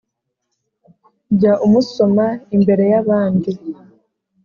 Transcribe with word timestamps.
jya 1.35 1.53
umusoma 1.65 2.25
imbere 2.55 2.83
y’abandi 2.91 3.51